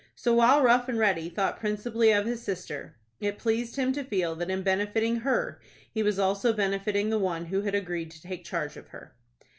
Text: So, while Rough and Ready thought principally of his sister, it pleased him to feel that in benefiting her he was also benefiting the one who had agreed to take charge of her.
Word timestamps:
So, 0.15 0.33
while 0.33 0.63
Rough 0.63 0.89
and 0.89 0.97
Ready 0.97 1.29
thought 1.29 1.59
principally 1.59 2.11
of 2.11 2.25
his 2.25 2.41
sister, 2.41 2.95
it 3.19 3.37
pleased 3.37 3.75
him 3.75 3.93
to 3.93 4.03
feel 4.03 4.33
that 4.35 4.49
in 4.49 4.63
benefiting 4.63 5.17
her 5.17 5.61
he 5.91 6.01
was 6.01 6.17
also 6.17 6.53
benefiting 6.53 7.11
the 7.11 7.19
one 7.19 7.45
who 7.45 7.61
had 7.61 7.75
agreed 7.75 8.09
to 8.09 8.21
take 8.23 8.43
charge 8.43 8.77
of 8.77 8.87
her. 8.87 9.13